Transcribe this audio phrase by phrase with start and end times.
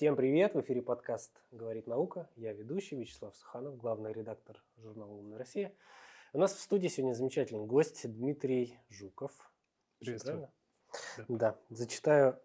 [0.00, 0.54] Всем привет!
[0.54, 2.26] В эфире подкаст «Говорит наука».
[2.34, 5.74] Я ведущий Вячеслав Суханов, главный редактор журнала «Умная Россия».
[6.32, 9.30] У нас в студии сегодня замечательный гость Дмитрий Жуков.
[9.98, 10.50] Приветствую.
[11.18, 11.24] Да.
[11.28, 11.58] да.
[11.68, 12.40] Зачитаю,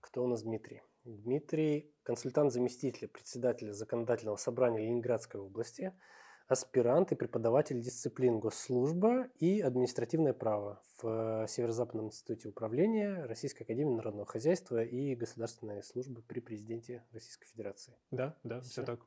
[0.00, 0.80] кто у нас Дмитрий.
[1.02, 5.92] Дмитрий– консультант-заместителя председателя Законодательного собрания Ленинградской области–
[6.48, 13.94] аспирант и преподаватель дисциплин госслужба и административное право в э, Северо-Западном институте управления Российской академии
[13.94, 17.96] народного хозяйства и государственной службы при президенте Российской Федерации.
[18.10, 19.00] Да, да, все, все так.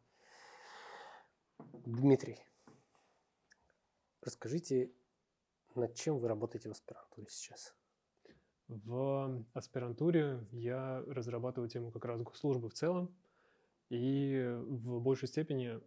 [1.86, 2.40] Дмитрий,
[4.22, 4.92] расскажите,
[5.76, 7.74] над чем вы работаете в аспирантуре сейчас?
[8.68, 13.16] В аспирантуре я разрабатываю тему как раз госслужбы в целом
[13.90, 15.80] и в большей степени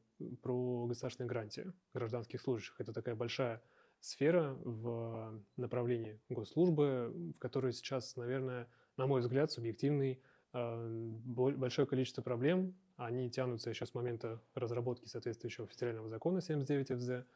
[0.43, 2.75] про государственные гарантии гражданских служащих.
[2.81, 3.63] Это такая большая
[4.01, 10.21] сфера в направлении госслужбы, в которой сейчас, наверное, на мой взгляд, субъективный
[10.53, 12.75] а, большое количество проблем.
[12.97, 17.27] Они тянутся еще с момента разработки соответствующего федерального закона 79 ФЗ.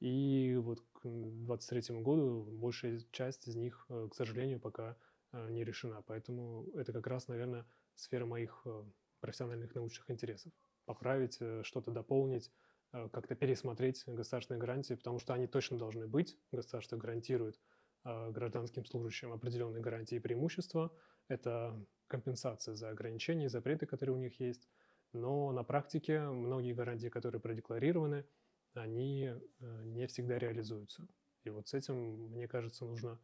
[0.00, 4.96] И вот к 2023 году большая часть из них, э, к сожалению, пока
[5.32, 6.02] э, не решена.
[6.06, 8.82] Поэтому это как раз, наверное, сфера моих э,
[9.22, 10.52] профессиональных научных интересов
[10.84, 12.52] поправить, э, что-то дополнить,
[12.92, 16.36] э, как-то пересмотреть государственные гарантии, потому что они точно должны быть.
[16.50, 17.58] Государство гарантирует
[18.04, 20.92] э, гражданским служащим определенные гарантии и преимущества.
[21.28, 24.68] Это компенсация за ограничения и запреты, которые у них есть.
[25.12, 28.26] Но на практике многие гарантии, которые продекларированы,
[28.74, 31.06] они не всегда реализуются.
[31.44, 31.96] И вот с этим,
[32.30, 33.20] мне кажется, нужно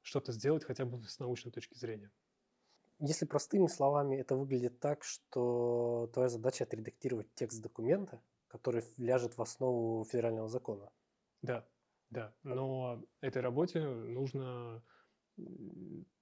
[0.00, 2.10] что-то сделать хотя бы с научной точки зрения.
[3.00, 9.42] Если простыми словами, это выглядит так, что твоя задача отредактировать текст документа, который ляжет в
[9.42, 10.90] основу федерального закона.
[11.40, 11.66] Да,
[12.10, 12.34] да.
[12.42, 14.82] Но этой работе нужно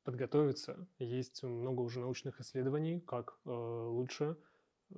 [0.05, 0.89] подготовиться.
[1.01, 4.37] Есть много уже научных исследований, как э, лучше
[4.91, 4.95] э,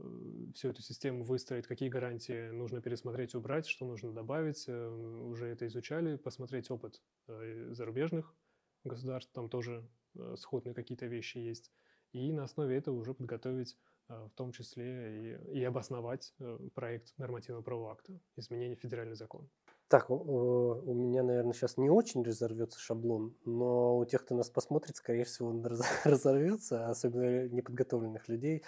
[0.54, 4.68] всю эту систему выстроить, какие гарантии нужно пересмотреть, убрать, что нужно добавить.
[4.68, 8.36] Э, уже это изучали, посмотреть опыт э, зарубежных
[8.84, 9.88] государств, там тоже
[10.36, 11.70] сходные какие-то вещи есть,
[12.12, 13.76] и на основе этого уже подготовить
[14.08, 19.48] э, в том числе и, и обосновать э, проект нормативного правового акта, изменения федеральный закон.
[19.88, 24.96] Так, у меня, наверное, сейчас не очень разорвется шаблон, но у тех, кто нас посмотрит,
[24.96, 25.64] скорее всего, он
[26.04, 28.62] разорвется, особенно неподготовленных людей.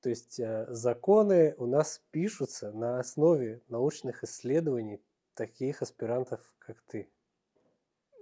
[0.00, 5.02] То есть законы у нас пишутся на основе научных исследований
[5.34, 7.10] таких аспирантов, как ты.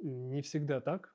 [0.03, 1.14] Не всегда так.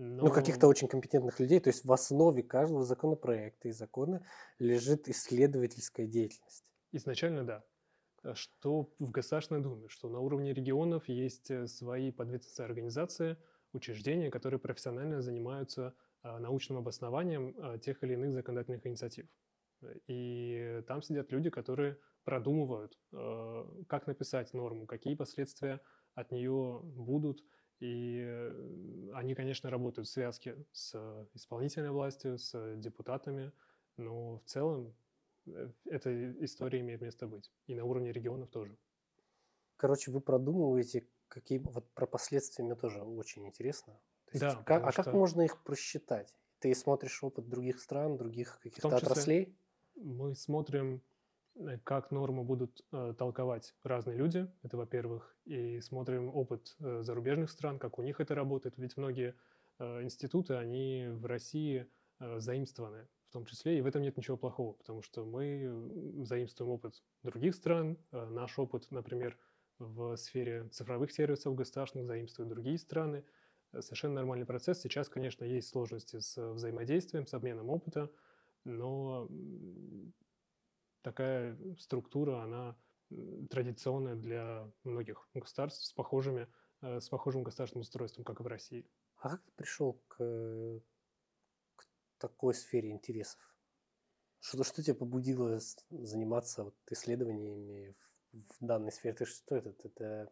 [0.00, 0.26] Но...
[0.26, 1.58] Ну, каких-то очень компетентных людей.
[1.58, 4.24] То есть в основе каждого законопроекта и закона
[4.60, 6.64] лежит исследовательская деятельность.
[6.92, 7.64] Изначально да.
[8.22, 13.36] Э, что в Государственной Думе, что на уровне регионов есть э, свои подведомственные организации,
[13.72, 19.26] учреждения, которые профессионально занимаются а, научным обоснованием тех или иных законодательных инициатив.
[20.06, 25.80] И там сидят люди, которые продумывают, э, как написать норму, какие последствия
[26.14, 27.42] от нее будут–
[27.80, 30.94] и э, они, конечно, работают в связке с
[31.34, 33.52] исполнительной властью, с депутатами,
[33.96, 34.94] но в целом
[35.46, 37.52] э, эта история имеет место быть.
[37.66, 38.76] И на уровне регионов тоже.
[39.76, 41.58] Короче, вы продумываете, какие...
[41.58, 43.92] Вот про последствия мне тоже очень интересно.
[44.26, 45.04] То есть, да, как, а что...
[45.04, 46.34] как можно их просчитать?
[46.58, 49.56] Ты смотришь опыт других стран, других каких-то отраслей?
[49.94, 51.00] Мы смотрим
[51.84, 57.78] как норму будут э, толковать разные люди, это во-первых, и смотрим опыт э, зарубежных стран,
[57.78, 59.34] как у них это работает, ведь многие
[59.78, 61.86] э, институты, они в России
[62.20, 66.70] э, заимствованы в том числе, и в этом нет ничего плохого, потому что мы заимствуем
[66.70, 69.36] опыт других стран, э, наш опыт, например,
[69.78, 73.24] в сфере цифровых сервисов государственных заимствуют другие страны,
[73.72, 74.80] э, совершенно нормальный процесс.
[74.80, 78.10] Сейчас, конечно, есть сложности с взаимодействием, с обменом опыта,
[78.64, 79.28] но
[81.08, 82.76] такая структура, она
[83.48, 86.46] традиционная для многих государств с, похожими,
[86.82, 88.86] э, с похожим государственным устройством, как и в России.
[89.16, 90.82] А как ты пришел к,
[91.76, 91.86] к
[92.18, 93.40] такой сфере интересов?
[94.40, 95.58] Что, что тебя побудило
[95.88, 97.96] заниматься вот исследованиями
[98.32, 99.14] в, в данной сфере?
[99.14, 99.74] Это что это?
[99.82, 100.30] Это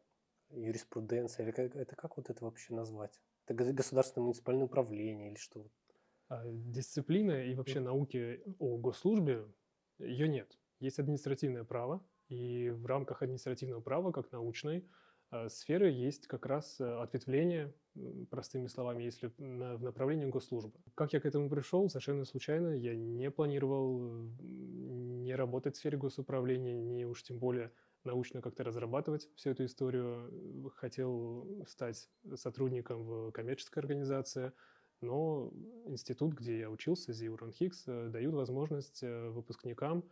[0.50, 1.44] юриспруденция?
[1.44, 3.18] Или как, это как вот это вообще назвать?
[3.46, 5.66] Это государственное муниципальное управление или что?
[6.28, 9.46] А, дисциплина и вообще науки о госслужбе,
[9.98, 10.58] ее нет.
[10.78, 14.88] Есть административное право, и в рамках административного права, как научной,
[15.30, 17.72] э, сферы есть как раз э, ответвление,
[18.30, 20.78] простыми словами, если на, в направлении госслужбы.
[20.94, 21.88] Как я к этому пришел?
[21.88, 22.68] Совершенно случайно.
[22.76, 27.72] Я не планировал не работать в сфере госуправления, не уж тем более
[28.04, 30.70] научно как-то разрабатывать всю эту историю.
[30.76, 34.52] Хотел стать сотрудником в коммерческой организации,
[35.00, 35.52] но
[35.86, 40.04] институт, где я учился, ЗИУ РАНХИКС, дают возможность выпускникам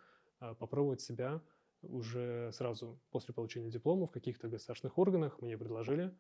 [0.59, 1.43] попробовать себя
[1.83, 5.41] уже сразу после получения диплома в каких-то государственных органах.
[5.41, 6.17] Мне предложили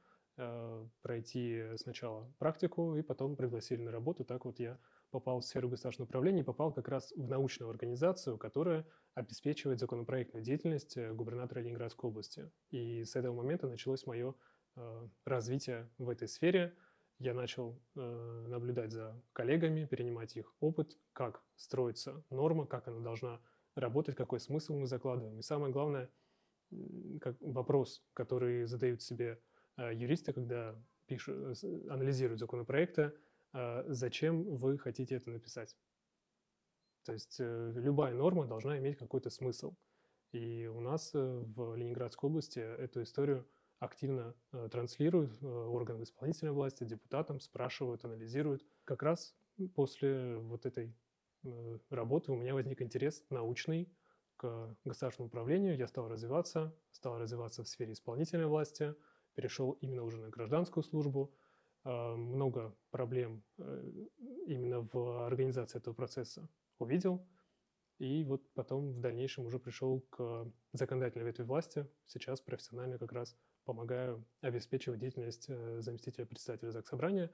[1.03, 4.25] пройти сначала практику и потом пригласили на работу.
[4.25, 4.81] Так вот я
[5.11, 8.85] попал в сферу государственного управления и попал как раз в научную организацию, которая
[9.15, 12.50] обеспечивает законопроектную деятельность э, губернатора Ленинградской области.
[12.70, 14.35] И с этого момента началось мое
[14.75, 16.77] э, развитие в этой сфере.
[17.20, 23.41] Я начал наблюдать за коллегами, перенимать их опыт, как строится норма, как она должна
[23.75, 25.38] работать, какой смысл мы закладываем.
[25.38, 26.11] И самое главное,
[27.21, 29.41] как вопрос, который задают себе
[29.76, 30.76] юристы, когда
[31.06, 33.12] пишут, анализируют законопроекты,
[33.53, 35.76] а зачем вы хотите это написать.
[37.05, 39.77] То есть э, любая норма должна иметь какой-то смысл.
[40.32, 43.47] И у нас э, в Ленинградской области эту историю
[43.79, 48.65] активно э, транслируют органы исполнительной власти, депутатам, спрашивают, анализируют.
[48.85, 49.37] Как раз
[49.75, 50.97] после вот этой
[51.91, 53.88] работы у меня возник интерес научный
[54.37, 55.76] к государственному управлению.
[55.76, 58.94] Я стал развиваться, стал развиваться в сфере исполнительной власти,
[59.35, 61.35] перешел именно уже на гражданскую службу–
[61.85, 63.93] а, много проблем э,
[64.46, 66.49] именно в организации этого процесса
[66.79, 67.26] увидел,
[67.99, 71.87] и вот потом в дальнейшем уже пришел к законодательной ветви власти.
[72.06, 77.31] Сейчас профессионально как раз помогаю обеспечивать деятельность э, заместителя председателя ЗАГС Собрания.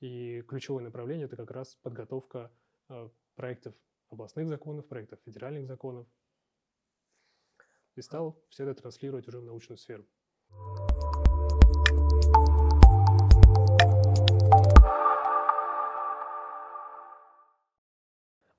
[0.00, 2.52] И ключевое направление– это как раз подготовка
[2.90, 3.74] э, проектов
[4.10, 6.06] областных законов, проектов федеральных законов.
[7.96, 10.06] И стал все это транслировать уже в научную сферу.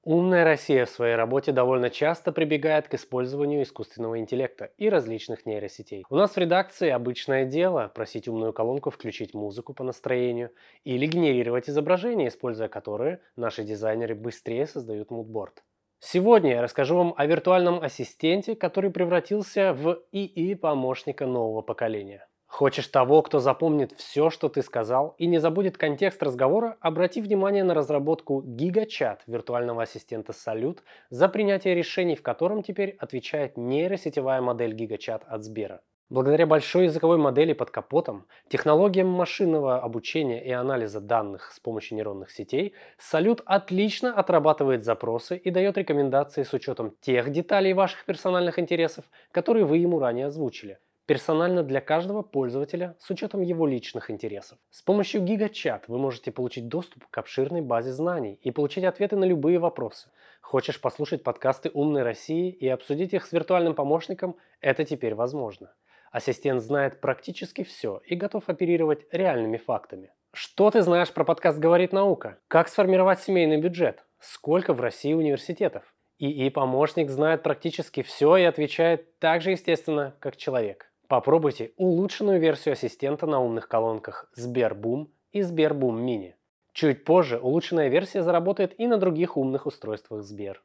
[0.05, 6.05] Умная Россия в своей работе довольно часто прибегает к использованию искусственного интеллекта и различных нейросетей.
[6.11, 10.51] У нас в редакции обычное дело просить умную колонку включить музыку по настроению
[10.83, 15.63] или генерировать изображения, используя которые наши дизайнеры быстрее создают мудборд.
[15.99, 22.27] Сегодня я расскажу вам о виртуальном ассистенте, который превратился в ИИ-помощника нового поколения.
[22.55, 27.65] Хочешь того, кто запомнит все, что ты сказал, и не забудет контекст разговора, обрати внимание
[27.65, 30.79] на разработку GigaChat виртуального ассистента Salute,
[31.09, 35.81] за принятие решений в котором теперь отвечает нейросетевая модель GigaChat от Сбера.
[36.09, 42.31] Благодаря большой языковой модели под капотом, технологиям машинного обучения и анализа данных с помощью нейронных
[42.31, 49.03] сетей, Salute отлично отрабатывает запросы и дает рекомендации с учетом тех деталей ваших персональных интересов,
[49.33, 54.57] которые вы ему ранее озвучили персонально для каждого пользователя с учетом его личных интересов.
[54.71, 59.25] С помощью GigaChat вы можете получить доступ к обширной базе знаний и получить ответы на
[59.25, 60.09] любые вопросы.
[60.41, 64.35] Хочешь послушать подкасты «Умной России» и обсудить их с виртуальным помощником?
[64.61, 65.73] Это теперь возможно.
[66.11, 70.11] Ассистент знает практически все и готов оперировать реальными фактами.
[70.33, 72.39] Что ты знаешь про подкаст «Говорит наука»?
[72.47, 74.03] Как сформировать семейный бюджет?
[74.19, 75.83] Сколько в России университетов?
[76.19, 80.91] ИИ-помощник знает практически все и отвечает так же естественно, как человек.
[81.07, 86.33] Попробуйте улучшенную версию ассистента на умных колонках Sberboom и Sberboom Mini.
[86.73, 90.61] Чуть позже улучшенная версия заработает и на других умных устройствах Сбер.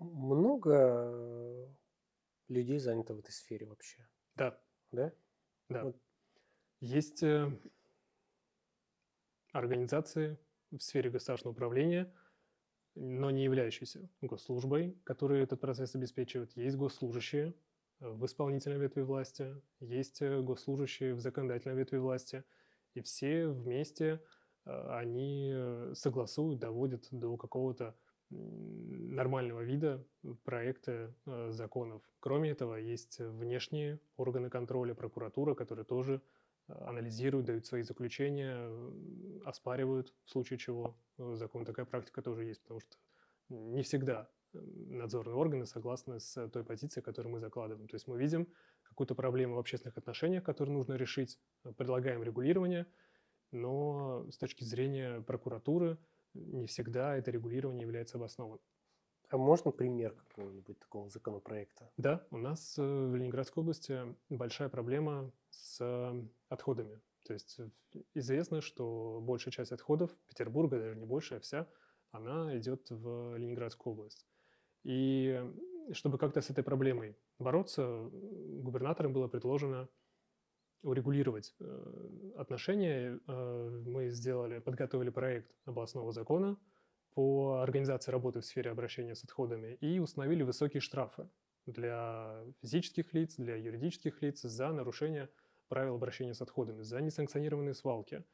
[0.00, 1.68] Много
[2.48, 3.98] людей занято в этой сфере вообще.
[4.34, 4.58] Да.
[4.92, 5.12] Да?
[5.68, 5.84] Да.
[5.84, 5.96] Вот.
[6.80, 7.50] Есть э,
[9.52, 10.38] организации,
[10.78, 12.12] в сфере государственного управления,
[12.94, 16.52] но не являющиеся госслужбой, которые этот процесс обеспечивают.
[16.56, 17.54] Есть госслужащие
[18.00, 22.44] э, в исполнительной ветви власти, есть э, госслужащие в законодательной ветви власти,
[22.94, 24.20] и все вместе
[24.64, 25.54] э, они
[25.94, 27.96] согласуют, доводят до какого-то
[28.30, 30.04] нормального вида
[30.44, 31.14] проекта
[31.50, 32.02] законов.
[32.20, 36.20] Кроме этого, есть внешние органы контроля, прокуратура, которые тоже
[36.68, 38.68] анализируют, дают свои заключения,
[39.44, 41.64] оспаривают, в случае чего э, закон.
[41.64, 42.96] Такая практика тоже есть, потому что
[43.48, 47.88] не всегда надзорные органы согласны с той позицией, которую мы закладываем.
[47.88, 48.48] То есть мы видим
[48.82, 52.86] какую-то проблему в общественных отношениях, которую нужно решить, э, предлагаем регулирование,
[53.50, 55.98] но с точки зрения прокуратуры
[56.34, 58.64] не всегда это регулирование является обоснованным.
[59.30, 61.90] А можно пример какого-нибудь такого законопроекта?
[61.96, 65.80] Да, у нас в Ленинградской области большая проблема с
[66.48, 67.00] отходами.
[67.24, 67.58] То есть
[68.12, 71.66] известно, что большая часть отходов Петербурга, даже не большая, вся,
[72.10, 74.26] она идет в Ленинградскую область.
[74.82, 75.42] И
[75.92, 79.88] чтобы как-то с этой проблемой бороться, губернаторам было предложено
[80.82, 83.18] урегулировать э, отношения.
[83.26, 86.58] Э, мы сделали, подготовили проект областного закона
[87.14, 91.28] по организации работы в сфере обращения с отходами и установили высокие штрафы
[91.66, 95.30] для физических лиц, для юридических лиц за нарушение
[95.68, 98.24] правил обращения с отходами, за несанкционированные свалки,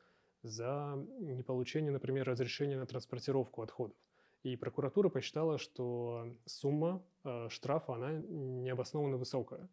[0.43, 3.97] за неполучение, например, разрешения на транспортировку отходов.
[4.43, 9.69] И прокуратура посчитала, что сумма э, штрафа, она необоснованно высокая.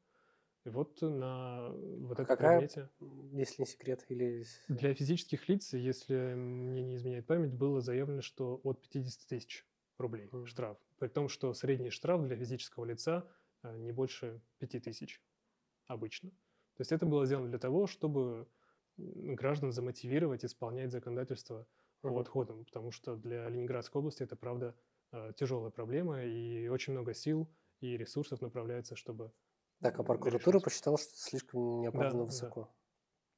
[0.67, 4.45] И вот на вот А этом какая, предмете м, если не секрет, или...
[4.67, 9.65] для физических лиц, если мне не изменяет память, было заявлено, что от 50 тысяч
[9.97, 10.43] рублей Мгм.
[10.43, 10.77] штраф.
[10.97, 13.31] При том, что средний штраф для физического лица
[13.63, 15.23] э, не больше 5 тысяч
[15.87, 16.31] обычно.
[16.31, 18.49] То есть это было сделано для того, чтобы
[18.97, 21.67] граждан замотивировать исполнять законодательство
[22.05, 22.21] по Мгм.
[22.21, 24.75] отходам, потому что для Ленинградской области это, правда,
[25.11, 29.33] э, тяжелая проблема, и очень много сил и ресурсов направляется, чтобы
[29.81, 32.25] Так, а прокуратура посчитала, что слишком неоправданно да.
[32.25, 32.69] высоко.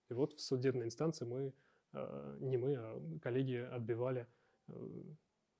[0.10, 1.54] И вот в судебной инстанции мы,
[1.94, 4.26] э, не мы, а коллеги отбивали
[4.68, 4.74] э,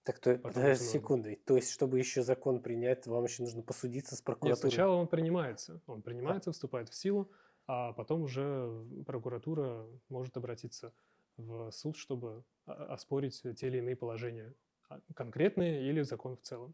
[0.04, 1.40] Так, то, подожди секунды.
[1.46, 4.72] То есть, чтобы еще закон принять, вам еще нужно посудиться с Нет, прокуратурой?
[4.72, 5.82] сначала он принимается.
[5.86, 7.30] Он принимается, вступает в силу,
[7.68, 10.94] а потом уже прокуратура может обратиться
[11.38, 14.56] в суд, чтобы о- оспорить те или иные положения,
[14.88, 16.74] а, конкретные или закон в целом.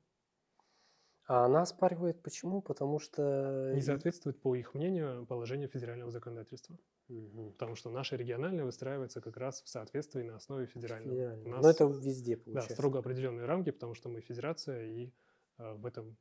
[1.28, 2.62] А она оспаривает почему?
[2.62, 3.72] Потому что...
[3.74, 6.78] Не соответствует, по их мнению, положению федерального законодательства.
[7.08, 7.52] Мгм.
[7.54, 11.14] Потому что наше региональное выстраивается как раз в соответствии на основе федерального.
[11.14, 11.52] У Федеральный.
[11.52, 12.74] нас Но это везде да, получается.
[12.74, 15.14] строго определенные рамки, потому что мы федерация, и
[15.58, 16.16] э, в этом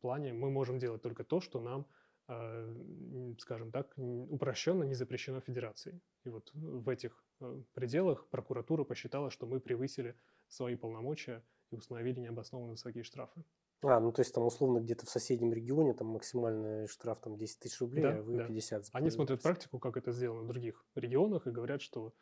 [0.00, 1.86] плане мы можем делать только то, что нам,
[2.28, 6.00] э, скажем так, упрощенно не запрещено федерацией.
[6.24, 12.20] И вот в этих э, пределах прокуратура посчитала, что мы превысили свои полномочия и установили
[12.20, 13.44] необоснованно высокие штрафы.
[13.82, 17.58] А, ну то есть там условно где-то в соседнем регионе там максимальный штраф там 10
[17.58, 18.46] тысяч рублей, Да, а вы да.
[18.46, 22.12] 50 за Они смотрят практику, как это сделано в других регионах, и говорят, что,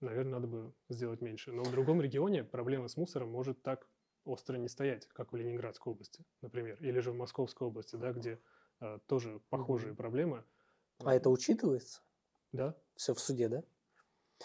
[0.00, 1.52] наверное, надо бы сделать меньше.
[1.52, 3.86] Но в другом регионе проблема с мусором может так
[4.24, 8.40] остро не стоять, как в Ленинградской области, например, или же в Московской области, да, где
[8.80, 10.42] э, тоже похожие проблемы.
[11.04, 12.00] А это учитывается?
[12.52, 13.62] Да, Все в суде, да?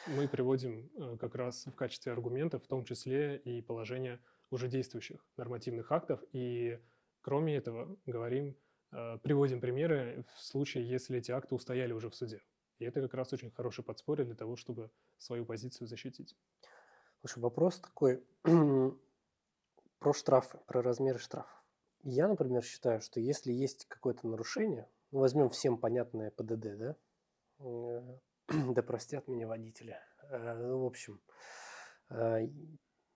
[0.08, 4.20] мы приводим э, как раз в качестве аргумента, в том числе и положение
[4.52, 6.22] уже действующих нормативных актов.
[6.34, 6.80] И
[7.22, 8.56] кроме этого говорим,
[8.92, 12.44] э, приводим примеры в случае, если эти акты устояли уже в суде.
[12.78, 16.36] И это как раз очень хорошее подспорье для того, чтобы свою позицию защитить.
[17.22, 18.24] Слушай, вопрос такой
[20.00, 21.64] про штрафы, про размеры штрафов.
[22.04, 26.96] Я, например, считаю, что если есть какое-то нарушение, ну, возьмем всем понятное ПДД, да?
[27.60, 28.18] Э,
[28.76, 29.98] Да простят меня водители.
[30.30, 31.22] Ну, В общем,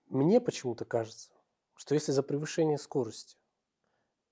[0.07, 1.31] мне почему-то кажется,
[1.75, 3.38] что если за превышение скорости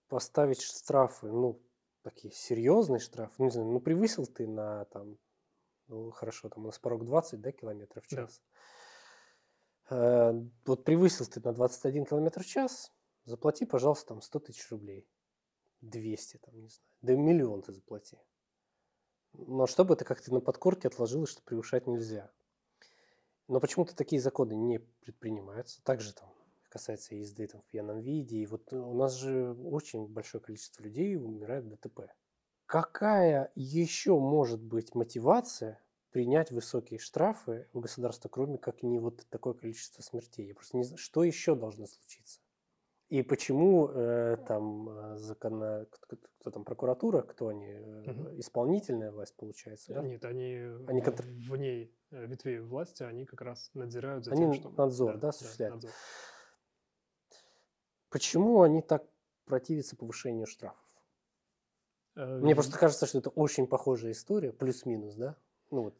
[0.07, 1.61] поставить штрафы, ну,
[2.03, 5.17] такие серьезные штрафы, ну, не знаю, ну, превысил ты на там,
[5.87, 8.15] ну, хорошо, там у нас порог 20, да, километров в Да.
[8.15, 8.41] час.
[9.89, 10.33] Э,
[10.65, 12.91] Вот превысил ты на 21 километр в час,
[13.25, 15.07] заплати, пожалуйста, там 100 тысяч рублей.
[15.81, 16.89] 200, там, не знаю.
[17.01, 18.17] Да миллион ты заплати.
[19.33, 22.31] Но чтобы это как-то на подкорке отложилось, что превышать нельзя.
[23.47, 25.83] Но почему-то такие законы не предпринимаются.
[25.83, 26.29] Также там
[26.69, 28.37] касается езды там, в пьяном виде.
[28.37, 32.11] И вот у нас же очень большое количество людей умирает в ДТП.
[32.65, 35.79] Какая еще может быть мотивация
[36.11, 40.47] принять высокие штрафы у государства, кроме как не вот такое количество смертей?
[40.47, 42.39] Я просто не знаю, что еще должно случиться.
[43.13, 48.39] И почему э, там э, закона, кто, кто там прокуратура, кто они, э, Мгм.
[48.39, 50.01] исполнительная власть получается, да?
[50.01, 50.55] Нет, они,
[50.87, 54.69] Они в- контр- вне э, ветвей власти, они как раз надзирают за Они тем, что...
[54.71, 55.75] надзор, да, осуществляют?
[55.75, 55.91] надзор.
[58.09, 59.03] Почему они так
[59.45, 60.83] противятся повышению штрафов?
[62.15, 65.35] Э, Мне просто кажется, что это очень похожая история, плюс-минус, да?
[65.69, 65.95] Ну вот,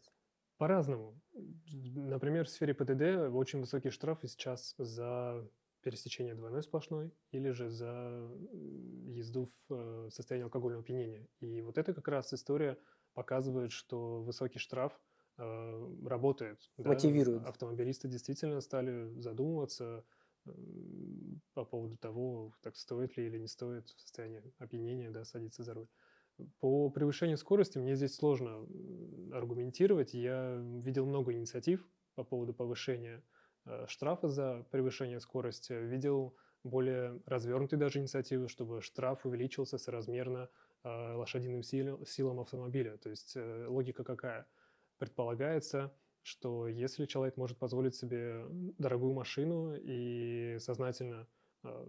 [0.58, 1.13] По-разному.
[1.36, 5.48] Например, в сфере ПДД очень высокие штрафы сейчас за
[5.84, 11.28] пересечение двойной сплошной или же за м, езду в э, состоянии алкогольного опьянения.
[11.40, 12.78] И вот это как раз история
[13.13, 15.00] показывает, что высокий штраф
[15.38, 16.72] э, работает.
[16.78, 16.90] да.
[16.90, 17.46] Мотивирует.
[17.46, 20.06] Автомобилисты действительно стали задумываться
[21.54, 25.74] по поводу того, так стоит ли или не стоит в состоянии опьянения да, садиться за
[25.74, 25.88] руль.
[26.60, 28.68] По превышению скорости мне здесь сложно
[29.32, 30.13] аргументировать.
[30.13, 33.24] Я видел много инициатив по поводу повышения
[33.65, 35.74] э, штрафа за превышение скорости.
[35.74, 40.50] Видел более развернутые даже инициативы, чтобы штраф увеличился соразмерно
[40.84, 42.98] э, лошадиным сил- силам автомобиля.
[42.98, 44.48] То есть э, логика какая?
[44.98, 48.46] Предполагается, что если человек может позволить себе
[48.77, 51.27] дорогую машину и сознательно
[51.63, 51.86] э,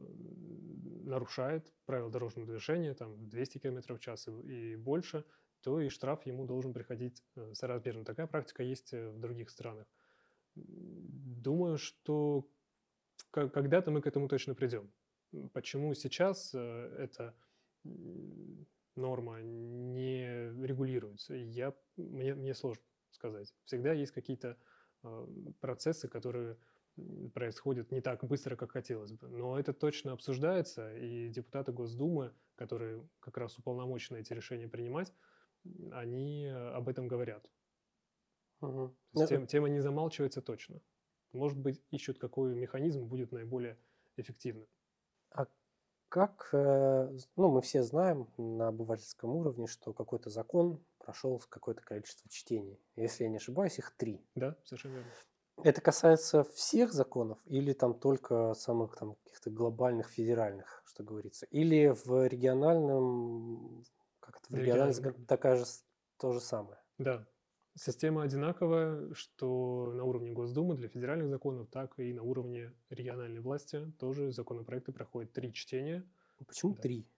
[1.04, 5.24] нарушает правила дорожного движения, там 200 км в час и, и больше,
[5.62, 8.04] то и штраф ему должен приходить э, соразмерно.
[8.04, 9.86] Такая практика есть э, в других странах.
[10.54, 12.49] Думаю, что
[13.30, 14.92] когда-то мы к этому точно придем.
[15.52, 17.34] Почему сейчас э, это
[17.84, 23.52] м, норма не регулируется, я, мне, мне сложно сказать.
[23.64, 24.56] Всегда есть какие-то
[25.02, 25.26] э,
[25.61, 26.56] процессы, которые
[27.34, 29.28] происходят не так быстро, как хотелось бы.
[29.28, 35.12] Но это точно обсуждается, и депутаты Госдумы, которые как раз уполномочены эти решения принимать,
[35.90, 37.50] они об этом говорят.
[38.68, 38.88] Мгм.
[38.88, 40.80] То Ну, тем- тема не замалчивается точно.
[41.33, 43.76] Может быть, ищут, какой механизм будет наиболее
[44.16, 44.66] эффективным.
[45.30, 45.47] А
[46.09, 52.28] как, э, ну, мы все знаем на обывательском уровне, что какой-то закон прошел какое-то количество
[52.30, 52.78] чтений.
[52.97, 54.25] Если я не ошибаюсь, их три.
[54.35, 55.11] Да, совершенно верно.
[55.62, 61.47] Это касается всех законов или там только самых там каких-то глобальных, федеральных, что говорится?
[61.47, 63.85] Или в региональном,
[64.21, 65.64] как это, в На региональном такая же,
[66.18, 66.78] то же самое?
[66.99, 67.26] Да.
[67.76, 73.92] Система одинаковая, что на уровне Госдумы для федеральных законов, так и на уровне региональной власти
[73.98, 76.08] тоже законопроекты проходят три чтения.
[76.46, 76.82] Почему Да.
[76.82, 77.08] три?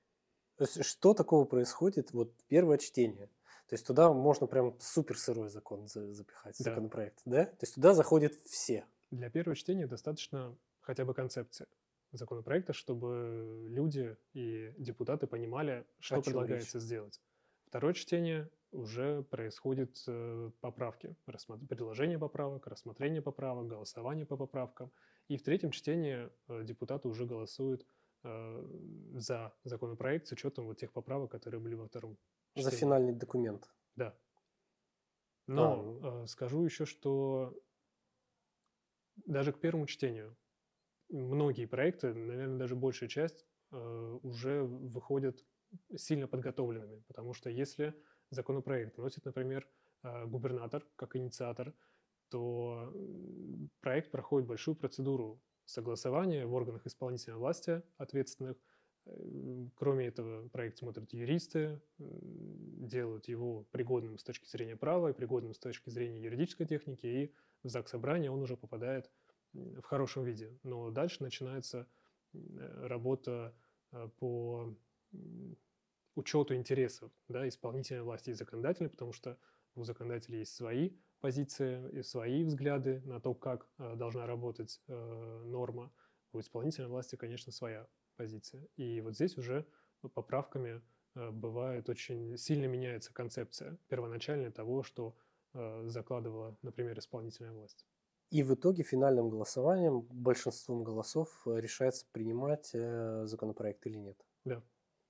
[0.57, 2.13] То есть что такого происходит?
[2.13, 3.27] Вот первое чтение.
[3.69, 6.71] То есть туда можно прям супер сырой закон за- запихать, Да.
[6.71, 7.45] законопроект, да?
[7.45, 8.87] То есть туда заходят все.
[9.11, 11.67] Для первого чтения достаточно хотя бы концепции
[12.13, 16.85] законопроекта, чтобы люди и депутаты понимали, что О предлагается речь?
[16.85, 17.21] сделать.
[17.67, 24.93] Второе чтение уже происходят э, поправки, предложение поправок, рассмотрение поправок, голосование по поправкам.
[25.29, 27.87] И в третьем чтении э, депутаты уже голосуют
[28.23, 28.67] э,
[29.15, 32.19] за законопроект с учетом вот тех поправок, которые были во втором
[32.55, 32.81] За чтении.
[32.81, 33.71] финальный документ.
[33.97, 34.09] Да.
[34.09, 36.23] А, Но ну.
[36.23, 37.59] э, скажу еще, что
[39.25, 40.37] даже к первому чтению
[41.09, 45.45] многие проекты, наверное, даже большая часть, уже выходят
[45.97, 47.03] сильно подготовленными.
[47.09, 47.95] Потому что если
[48.31, 49.69] законопроект вносит, например,
[50.03, 51.75] э, губернатор как инициатор,
[52.29, 52.93] то
[53.81, 58.57] проект проходит большую процедуру согласования в органах исполнительной власти ответственных.
[59.07, 65.55] Э, Кроме этого, проект смотрят юристы, делают его пригодным с точки зрения права и пригодным
[65.55, 69.11] с точки зрения юридической техники, и в ЗАГС собрание он уже попадает
[69.53, 70.59] в хорошем виде.
[70.63, 71.87] Но дальше начинается
[72.33, 73.55] э, работа
[73.93, 74.75] э, по
[76.17, 79.39] учету интересов да, исполнительной власти и законодательной, потому что
[79.77, 85.43] у законодателей есть свои позиции и свои взгляды на то, как э, должна работать э,
[85.45, 85.93] норма.
[86.33, 88.67] У исполнительной власти, конечно, своя позиция.
[88.77, 89.67] И вот здесь уже
[90.15, 90.83] поправками
[91.15, 95.17] э, бывает очень сильно меняется концепция первоначальная того, что
[95.53, 97.87] э, закладывала, например, исполнительная власть.
[98.31, 104.27] И в итоге финальным голосованием, большинством голосов решается принимать э, законопроект или нет.
[104.45, 104.63] Да.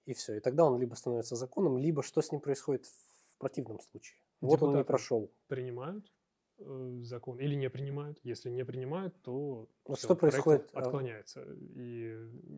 [0.06, 0.36] И все.
[0.36, 4.18] И тогда он либо становится законом, либо что с ним происходит в противном случае.
[4.40, 5.30] Вот он не прошел.
[5.48, 6.12] принимают
[6.58, 8.18] э, закон или не принимают.
[8.22, 11.42] Если не принимают, то Вот всё, что происходит, а- Отклоняется.
[11.74, 12.14] И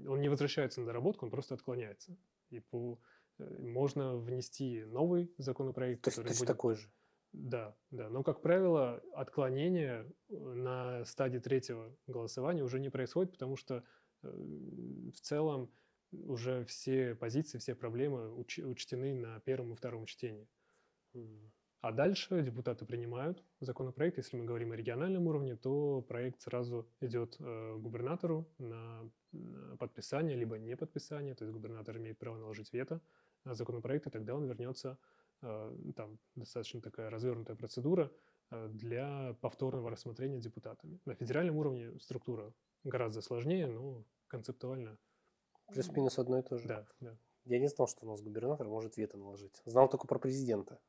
[0.07, 2.17] он не возвращается на доработку, он просто отклоняется.
[2.51, 3.01] И по,
[3.39, 6.49] э, можно внести новый законопроект, То есть который точно будет...
[6.49, 6.91] такой же.
[7.33, 8.09] Да, да.
[8.09, 13.85] Но, как правило, отклонение э, на стадии третьего голосования уже не происходит, потому что
[14.23, 15.71] э, в целом
[16.12, 20.49] уже все позиции, все проблемы уч- учтены на первом и втором чтении.
[21.81, 24.16] А дальше депутаты принимают законопроект.
[24.16, 30.37] Если мы говорим о региональном уровне, то проект сразу идет э, губернатору на, на подписание,
[30.37, 31.37] либо не подписание.
[31.37, 33.01] То есть губернатор имеет право наложить вето
[33.44, 34.99] на законопроект, и тогда он вернется.
[35.42, 38.11] э, там достаточно такая развернутая процедура
[38.51, 40.99] э, для повторного рассмотрения депутатами.
[41.05, 44.99] На федеральном уровне структура гораздо сложнее, но концептуально.
[45.68, 46.66] Плюс-минус одно и то же.
[46.66, 47.16] Да, да.
[47.44, 49.62] Я не знал, что у нас губернатор может вето наложить.
[49.64, 50.81] Знал только про президента.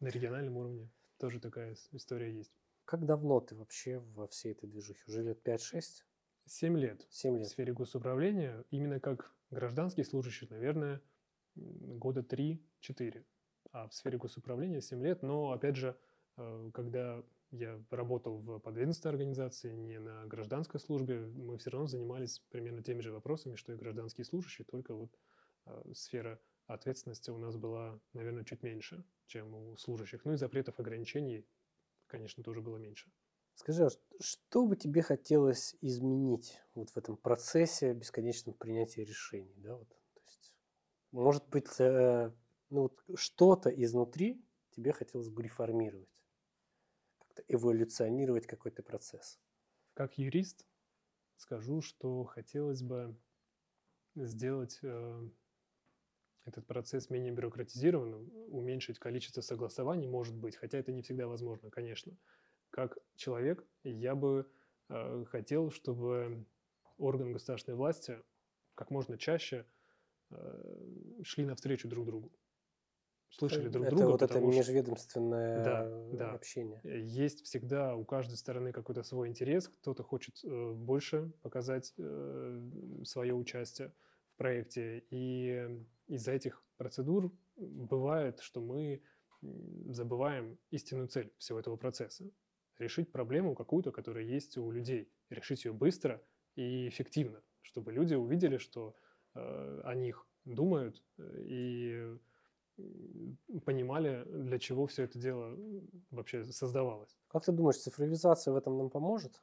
[0.00, 2.52] На региональном уровне тоже такая история есть.
[2.84, 5.02] Как давно ты вообще во всей этой движухе?
[5.08, 5.82] Уже лет 5-6?
[6.46, 7.06] Семь лет.
[7.10, 7.48] 7 в лет.
[7.48, 11.00] сфере госуправления, именно как гражданский служащий, наверное,
[11.54, 13.24] года 3-4.
[13.72, 15.22] А в сфере госуправления 7 лет.
[15.22, 15.98] Но, опять же,
[16.36, 22.40] э, когда я работал в подведомственной организации, не на гражданской службе, мы все равно занимались
[22.50, 25.10] примерно теми же вопросами, что и гражданские служащие, только вот
[25.66, 30.24] э, сфера ответственности у нас была, наверное, чуть меньше, чем у служащих.
[30.24, 31.46] Ну и запретов, ограничений,
[32.06, 33.10] конечно, тоже было меньше.
[33.54, 33.88] Скажи, а
[34.20, 39.54] что бы тебе хотелось изменить вот в этом процессе бесконечном принятия решений?
[39.56, 40.54] Да, вот, то есть,
[41.10, 42.32] может быть, э,
[42.68, 46.15] ну, вот что-то изнутри тебе хотелось бы реформировать,
[47.48, 49.38] эволюционировать какой-то процесс.
[49.94, 50.66] Как юрист
[51.36, 53.16] скажу, что хотелось бы
[54.14, 55.28] сделать э,
[56.44, 62.16] этот процесс менее бюрократизированным, уменьшить количество согласований, может быть, хотя это не всегда возможно, конечно.
[62.70, 64.50] Как человек я бы
[64.88, 66.46] э, хотел, чтобы
[66.98, 68.22] орган государственной власти
[68.74, 69.66] как можно чаще
[70.30, 72.32] э, шли навстречу друг другу.
[73.30, 74.10] Слышали друг это друга.
[74.12, 76.32] вот это межведомственное Да, да.
[76.32, 76.80] общение.
[76.84, 81.94] Э, Есть всегда у каждой стороны какой-то свой интерес, кто-то хочет э, больше показать
[83.04, 83.92] свое участие
[84.34, 85.04] в проекте.
[85.10, 85.68] И
[86.08, 89.02] из-за этих процедур бывает, что мы
[89.88, 92.24] забываем истинную цель всего этого процесса.
[92.78, 95.10] Решить проблему какую-то, которая есть у людей.
[95.30, 96.22] Решить ее быстро
[96.56, 98.94] и эффективно, чтобы люди увидели, что
[99.34, 102.18] э, о них думают э, и
[103.64, 105.56] понимали, для чего все это дело
[106.10, 107.16] вообще создавалось.
[107.28, 109.42] Как ты думаешь, цифровизация в этом нам поможет?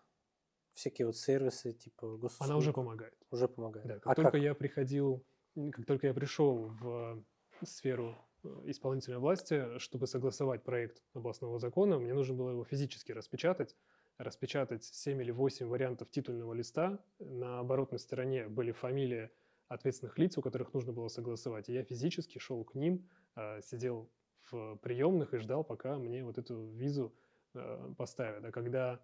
[0.74, 3.16] Всякие вот сервисы типа госуслуг Она уже помогает.
[3.32, 3.88] уже помогают.
[3.88, 4.42] Да, как а только как?
[4.42, 5.24] я приходил,
[5.72, 7.24] как только я пришел в
[7.64, 13.76] сферу э, исполнительной власти, чтобы согласовать проект областного закона, мне нужно было его физически распечатать,
[14.18, 17.00] распечатать 7 или 8 вариантов титульного листа.
[17.20, 19.30] На оборотной стороне были фамилии
[19.68, 21.70] ответственных лиц, у которых нужно было согласовать.
[21.70, 23.23] И я физически шел к ним, э,
[23.62, 24.10] сидел
[24.52, 27.14] в приемных и ждал, пока мне вот эту визу
[27.54, 28.44] э, поставят.
[28.46, 29.04] А когда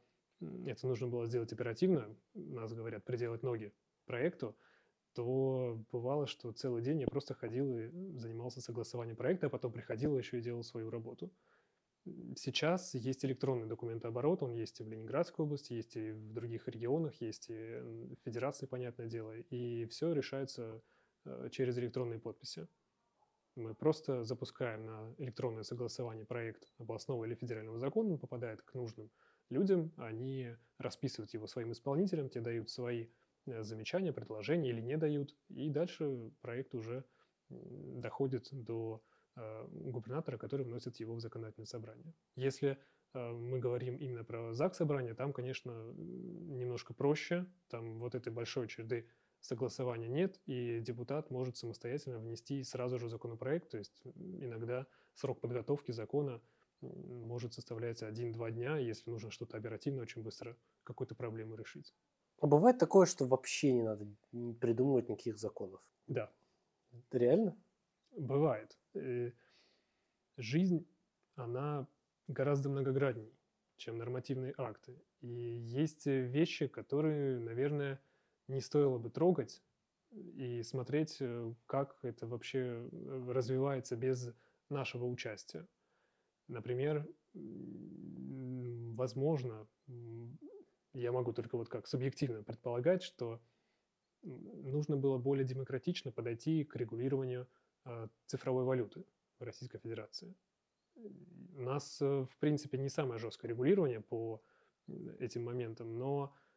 [0.66, 3.74] это нужно было сделать оперативно, нас говорят, приделать ноги
[4.06, 4.56] проекту,
[5.14, 10.18] то бывало, что целый день я просто ходил и занимался согласованием проекта, а потом приходил
[10.18, 11.32] еще и делал свою работу.
[12.36, 17.20] Сейчас есть электронный документооборот, он есть и в Ленинградской области, есть и в других регионах,
[17.22, 20.82] есть и в федерации, понятное дело, и все решается
[21.26, 22.68] э, через электронные подписи.
[23.56, 29.12] Мы просто запускаем на электронное согласование проект областного или федерального закона, он попадает к нужным
[29.50, 33.08] людям, они расписывают его своим исполнителям, те дают свои
[33.46, 37.04] э, замечания, предложения или не дают, и дальше проект уже
[37.50, 39.04] доходит до
[39.36, 42.14] э, губернатора, который вносит его в законодательное собрание.
[42.36, 42.78] Если
[43.14, 48.68] э, мы говорим именно про ЗАГС собрание, там, конечно, немножко проще, там вот этой большой
[48.68, 49.10] череды
[49.42, 55.92] согласования нет, и депутат может самостоятельно внести сразу же законопроект, то есть иногда срок подготовки
[55.92, 56.42] закона
[56.82, 61.94] может составлять 1-2 дня, если нужно что-то оперативно, очень быстро какую-то проблему решить.
[62.42, 64.08] А бывает такое, что вообще не надо
[64.60, 65.82] придумывать никаких законов.
[66.08, 66.32] Да,
[67.12, 67.58] Реально?
[68.12, 68.78] бывает.
[68.94, 69.32] Э,
[70.38, 70.88] Жизнь,
[71.36, 71.86] она
[72.28, 73.38] гораздо многогранней,
[73.76, 75.04] чем нормативные акты.
[75.20, 78.02] И есть э, вещи, которые, наверное,
[78.50, 79.62] не стоило бы трогать
[80.12, 84.32] и смотреть, э, как это вообще э, развивается без
[84.70, 85.68] нашего участия.
[86.48, 87.08] Например,
[88.96, 89.68] возможно,
[90.94, 93.40] я могу только вот как субъективно предполагать, что
[94.24, 97.48] нужно было более демократично подойти к регулированию
[97.86, 99.06] а, цифровой валюты
[99.40, 100.36] в Российской Федерации.
[100.96, 104.42] У нас, э, в принципе, не самое жесткое регулирование по
[105.20, 106.49] этим моментам, но э,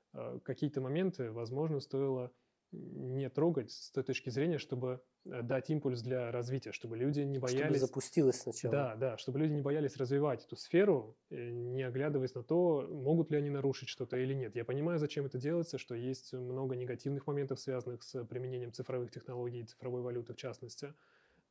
[0.45, 2.33] какие-то моменты, возможно, стоило
[2.73, 7.39] не трогать с той точки зрения, чтобы э, дать импульс для развития, чтобы люди не
[7.39, 7.81] Чтобы боялись...
[7.81, 8.73] запустилось сначала.
[8.73, 13.31] Да, да, чтобы люди не боялись развивать эту сферу, э, не оглядываясь на то, могут
[13.31, 14.57] ли они нарушить что-то или нет.
[14.57, 19.65] Я понимаю, зачем это делается, что есть много негативных моментов, связанных с применением цифровых технологий,
[19.65, 20.95] цифровой валюты в частности,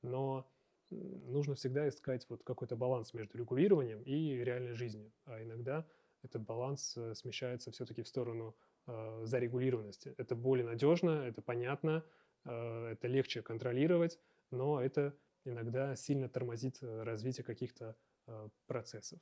[0.01, 0.49] но
[0.89, 5.13] нужно всегда искать вот какой-то баланс между регулированием и реальной жизнью.
[5.25, 5.85] А иногда
[6.23, 8.55] этот баланс э, смещается все-таки в сторону
[8.87, 10.13] э, зарегулированности.
[10.17, 12.03] Это более надежно, это понятно,
[12.45, 14.19] э, это легче контролировать,
[14.51, 17.95] но это иногда сильно тормозит э, развитие каких-то
[18.27, 19.19] э, процессов.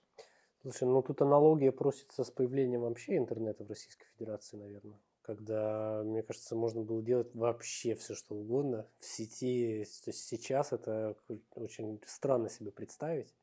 [0.62, 4.99] Слушай, ну тут аналогия просится с появлением вообще интернета в Российской Федерации, наверное.
[5.21, 9.85] Когда, мне кажется, можно было делать вообще все, что угодно в сети.
[10.03, 11.15] То есть сейчас это
[11.55, 13.33] очень странно себе представить.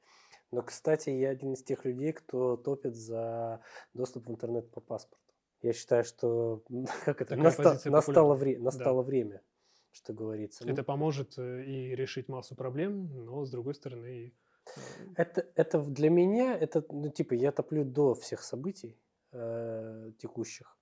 [0.53, 3.61] Но, кстати, я один из тех людей, кто топит за
[3.95, 5.23] доступ в интернет по паспорту.
[5.63, 6.63] Я считаю, что
[7.05, 8.65] как это, наста- настало, вре- Да.
[8.65, 9.43] настало время,
[9.91, 10.65] что говорится.
[10.65, 14.33] Ну, Это поможет э, и решить массу проблем, но с другой стороны
[14.67, 14.81] э,
[15.17, 18.99] Это, это для меня, это, ну, типа, я топлю до всех событий
[19.33, 20.77] э, текущих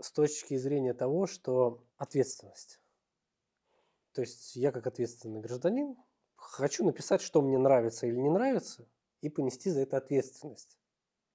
[0.00, 2.80] с точки зрения того, что ответственность.
[4.12, 5.96] То есть я как ответственный гражданин
[6.52, 8.86] хочу написать, что мне нравится или не нравится,
[9.20, 10.78] и понести за это ответственность.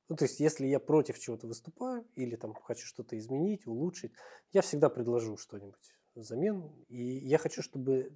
[0.10, 4.14] Ну, то есть, если я против чего-то выступаю или там хочу что-то изменить, улучшить,
[4.54, 6.72] я всегда предложу что-нибудь взамен.
[6.88, 8.12] И я хочу, чтобы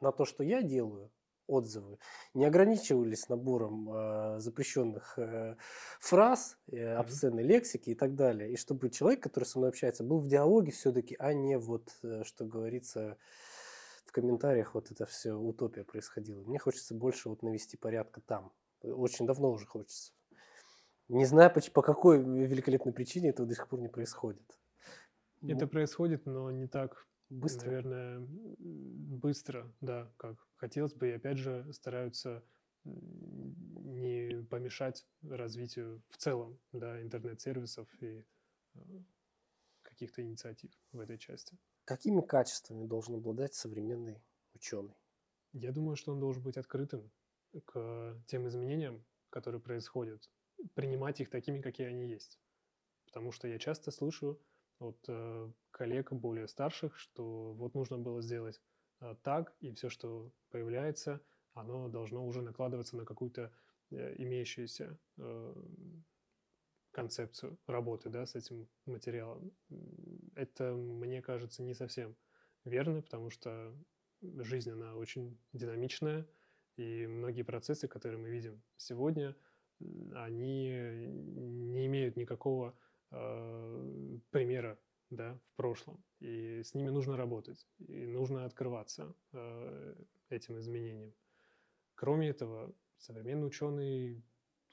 [0.00, 1.12] на то, что я делаю,
[1.46, 1.98] отзывы
[2.34, 5.56] не ограничивались набором э, запрещенных э,
[6.00, 8.52] фраз, э, обсценной лексики и так далее.
[8.52, 12.22] И чтобы человек, который со мной общается, был в диалоге все-таки, а не вот, э,
[12.24, 13.18] что говорится
[14.12, 16.42] в комментариях, вот это все утопия происходила.
[16.42, 18.52] Мне хочется больше вот навести порядка там.
[18.82, 20.12] Очень давно уже хочется.
[21.08, 24.58] Не знаю, по какой великолепной причине этого до сих пор не происходит.
[25.40, 27.68] это происходит, но не так Быстро.
[27.68, 28.26] Наверное,
[28.58, 31.08] быстро, да, как хотелось бы.
[31.08, 32.44] И опять же стараются
[32.84, 38.22] не помешать развитию в целом, да, интернет-сервисов и
[38.74, 38.78] э,
[39.80, 41.56] каких-то инициатив в этой части.
[41.84, 44.22] Какими качествами должен обладать современный
[44.54, 44.94] ученый?
[45.52, 47.10] Я думаю, что он должен быть открытым
[47.64, 50.30] к тем изменениям, которые происходят,
[50.74, 52.38] принимать их такими, какие они есть.
[53.06, 54.40] Потому что я часто слышу
[54.78, 58.60] от э, коллег более старших, что вот нужно было сделать
[59.00, 61.20] э, так, и все, что появляется,
[61.52, 63.52] оно должно уже накладываться на какую-то
[63.90, 64.98] э, имеющуюся
[66.92, 69.52] концепцию работы да, с этим материалом.
[70.34, 72.16] Это, мне кажется, не совсем
[72.64, 73.74] верно, потому что
[74.20, 76.26] жизнь, она очень динамичная,
[76.76, 79.36] и многие процессы, которые мы видим сегодня,
[80.14, 80.70] они
[81.08, 82.78] не имеют никакого
[83.10, 84.78] э, примера
[85.10, 86.02] да, в прошлом.
[86.20, 89.94] И с ними нужно работать, и нужно открываться э,
[90.28, 91.12] этим изменениям.
[91.94, 94.24] Кроме этого, современный ученый,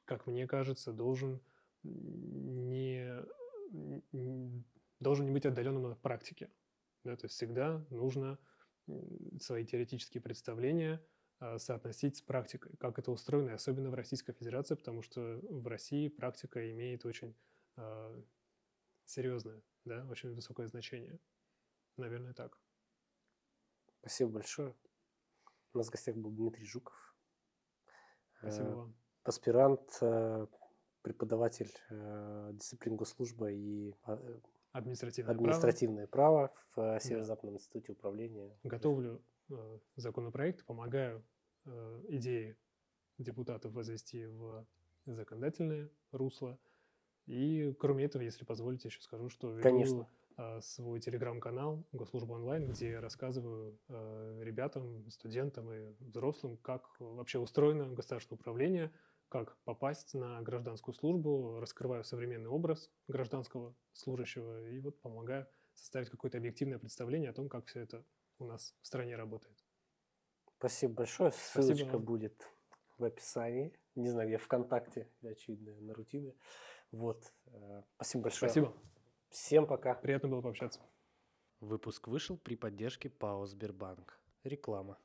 [0.06, 1.42] как мне кажется, должен
[1.84, 3.24] не,
[4.14, 4.66] н-
[5.00, 6.50] должен не быть отдаленным от практики.
[7.04, 8.38] Да, то есть всегда нужно
[9.40, 11.02] свои теоретические представления
[11.40, 16.10] а, соотносить с практикой, как это устроено, особенно в Российской Федерации, потому что в России
[16.10, 17.36] практика имеет очень
[17.78, 18.22] а,
[19.06, 21.20] серьезное, да, очень высокое значение.
[21.98, 22.60] Наверное, так.
[24.00, 24.76] Спасибо большое.
[25.74, 27.16] У нас в гостях был Дмитрий Жуков.
[28.40, 28.96] Спасибо э, вам.
[29.24, 30.48] Аспирант, э,
[31.02, 34.40] преподаватель э, дисциплин госслужба и а, э,
[34.72, 35.48] Административное право.
[35.50, 38.56] административное право в э, Северо-Западном институте управления.
[38.64, 41.24] Готовлю э, законопроект, помогаю
[41.66, 42.56] э, идеи
[43.18, 44.66] депутатов возвести в
[45.06, 46.60] законодательное русло.
[47.26, 50.10] И кроме этого, если позволите, еще скажу, что веду Конечно.
[50.38, 57.40] э, свой телеграм-канал Госслужба онлайн, где я рассказываю э, ребятам, студентам и взрослым, как вообще
[57.40, 58.92] устроено государственное управление,
[59.30, 66.38] как попасть на гражданскую службу, раскрываю современный образ гражданского служащего и вот помогаю составить какое-то
[66.38, 68.04] объективное представление о том, как все это
[68.40, 69.64] у нас в стране работает.
[70.58, 71.32] Спасибо большое.
[71.32, 72.06] Спасибо Ссылочка вам.
[72.06, 72.50] будет
[72.98, 73.74] в описании.
[73.96, 76.36] Не знаю, я ВКонтакте, очевидно, на Рутюбе.
[76.92, 77.32] Вот.
[77.46, 78.50] э, Спасибо большое.
[78.50, 78.74] Спасибо.
[79.30, 79.94] Всем пока.
[79.94, 80.82] Приятно было пообщаться.
[81.60, 84.20] Выпуск вышел при поддержке ПАО «Сбербанк».
[84.44, 84.98] Реклама.